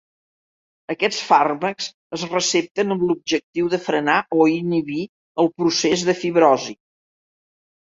Aquests 0.93 1.19
fàrmacs 1.31 1.91
es 2.19 2.25
recepten 2.33 2.97
amb 2.97 3.07
l'objectiu 3.11 3.71
de 3.77 3.83
frenar 3.87 4.19
o 4.41 4.51
inhibir 4.59 5.01
el 5.47 5.55
procés 5.63 6.09
de 6.13 6.21
fibrosi. 6.27 6.81